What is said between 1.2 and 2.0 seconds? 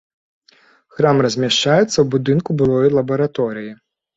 размяшчаецца